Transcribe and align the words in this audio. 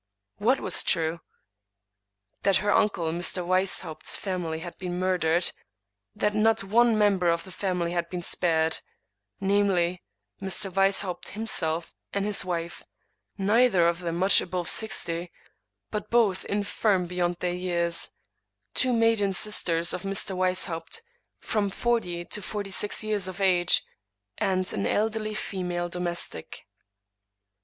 "What 0.37 0.59
was 0.59 0.81
true?" 0.81 1.21
That 2.41 2.55
her 2.55 2.71
uncle 2.71 3.11
Mr. 3.13 3.45
Weishaupt's 3.45 4.17
family 4.17 4.57
had 4.61 4.75
been 4.79 4.97
murdered; 4.97 5.51
that 6.15 6.33
not 6.33 6.63
one 6.63 6.97
member 6.97 7.29
of 7.29 7.43
the 7.43 7.51
family 7.51 7.91
had 7.91 8.09
been 8.09 8.23
spared— 8.23 8.79
^namely, 9.43 9.99
Mr. 10.41 10.71
Weishaupt 10.73 11.27
himself 11.27 11.93
and 12.13 12.25
his 12.25 12.43
wife, 12.43 12.83
neither 13.37 13.87
of 13.87 13.99
them 13.99 14.15
much 14.15 14.41
above 14.41 14.67
sixty, 14.67 15.31
but 15.91 16.09
both 16.09 16.45
infirm 16.45 17.05
beyond 17.05 17.35
their 17.35 17.53
years; 17.53 18.09
two 18.73 18.93
maiden 18.93 19.31
sisters 19.33 19.93
of 19.93 20.01
Mr. 20.01 20.35
Weis 20.35 20.65
haupt, 20.65 21.03
from 21.37 21.69
forty 21.69 22.25
to 22.25 22.41
forty 22.41 22.71
six 22.71 23.03
years 23.03 23.27
of 23.27 23.39
age, 23.39 23.83
and 24.39 24.73
an 24.73 24.87
elderly 24.87 25.35
female 25.35 25.89
domestic. 25.89 26.65